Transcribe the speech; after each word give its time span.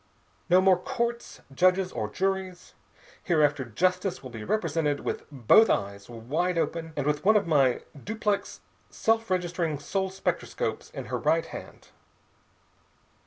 "No 0.49 0.61
more 0.61 0.79
courts, 0.79 1.41
judges, 1.53 1.91
or 1.91 2.09
juries. 2.09 2.73
Hereafter 3.23 3.63
justice 3.65 4.23
will 4.23 4.31
be 4.31 4.43
represented 4.43 5.01
with 5.01 5.25
both 5.31 5.69
eyes 5.69 6.09
wide 6.09 6.57
open 6.57 6.93
and 6.97 7.05
with 7.05 7.23
one 7.23 7.35
of 7.37 7.45
my 7.45 7.83
duplex 8.03 8.61
self 8.89 9.29
registering 9.29 9.77
soul 9.77 10.09
spectroscopes 10.09 10.89
in 10.89 11.05
her 11.05 11.19
right 11.19 11.45
hand. 11.45 11.89